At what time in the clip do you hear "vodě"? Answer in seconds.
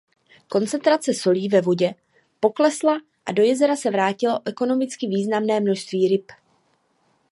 1.61-1.95